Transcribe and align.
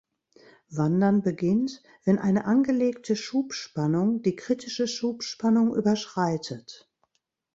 Wandern 0.71 1.21
beginnt, 1.21 1.83
wenn 2.05 2.17
eine 2.17 2.45
angelegte 2.45 3.15
Schubspannung 3.15 4.23
die 4.23 4.35
kritische 4.35 4.87
Schubspannung 4.87 5.75
überschreitet. 5.75 6.89